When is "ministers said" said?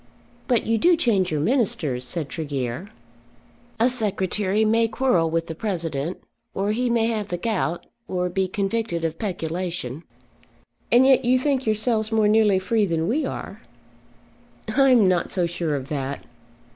1.41-2.27